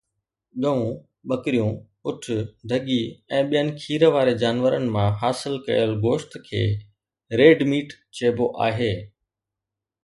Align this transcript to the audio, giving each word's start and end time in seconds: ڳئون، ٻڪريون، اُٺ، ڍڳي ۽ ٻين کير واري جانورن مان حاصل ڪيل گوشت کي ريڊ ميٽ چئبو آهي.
ڳئون، 0.61 0.81
ٻڪريون، 1.29 1.71
اُٺ، 2.07 2.21
ڍڳي 2.69 3.01
۽ 3.39 3.41
ٻين 3.51 3.67
کير 3.79 4.01
واري 4.15 4.33
جانورن 4.43 4.85
مان 4.93 5.07
حاصل 5.21 5.53
ڪيل 5.67 5.91
گوشت 6.05 6.31
کي 6.47 6.63
ريڊ 7.39 7.59
ميٽ 7.69 7.89
چئبو 8.15 8.47
آهي. 8.67 8.93